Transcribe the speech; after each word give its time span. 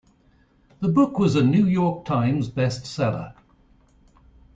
The 0.79 0.87
book 0.87 1.19
was 1.19 1.35
a 1.35 1.43
"New 1.43 1.67
York 1.67 2.05
Times" 2.05 2.49
best-seller. 2.49 3.35